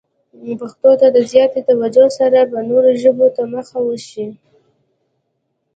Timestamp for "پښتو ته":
0.59-1.07